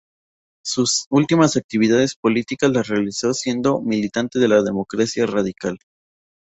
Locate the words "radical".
5.27-5.77